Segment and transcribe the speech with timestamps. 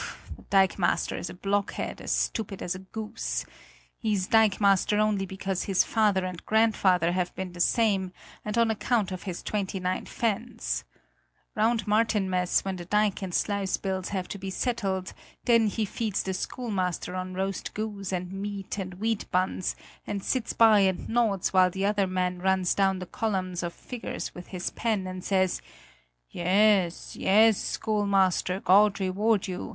[0.35, 3.45] "The dikemaster is a blockhead, as stupid as a goose!
[3.99, 8.11] He is dikemaster only because his father and grandfather have been the same,
[8.43, 10.85] and on account of his twenty nine fens.
[11.53, 15.13] Round Martinmas, when the dike and sluice bills have to be settled,
[15.45, 19.75] then he feeds the schoolmaster on roast goose and mead and wheat buns,
[20.07, 24.33] and sits by and nods while the other man runs down the columns of figures
[24.33, 25.61] with his pen, and says:
[26.27, 29.69] 'Yes, yes, schoolmaster, God reward you!